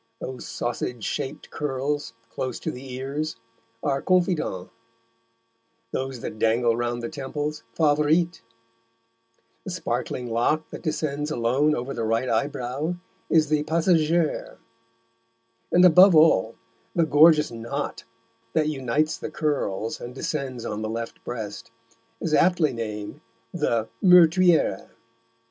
[0.19, 3.35] Those sausage shaped curls, close to the ears,
[3.83, 4.71] are confidants;
[5.91, 8.41] those that dangle round the temples, favorites;
[9.63, 12.95] the sparkling lock that descends alone over the right eyebrow
[13.29, 14.57] is the passagère;
[15.71, 16.55] and, above all,
[16.95, 18.03] the gorgeous knot
[18.53, 21.69] that unites the curls and descends on the left breast,
[22.19, 23.21] is aptly named
[23.53, 24.89] the meurtrière.